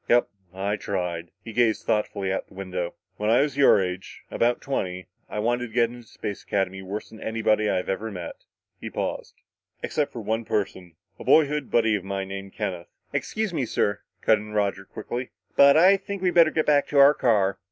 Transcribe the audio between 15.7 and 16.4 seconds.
I think we'd